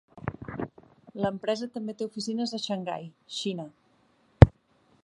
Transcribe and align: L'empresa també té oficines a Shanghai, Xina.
L'empresa 1.25 1.69
també 1.75 1.95
té 1.99 2.09
oficines 2.09 2.55
a 2.59 2.61
Shanghai, 2.65 3.07
Xina. 3.43 3.69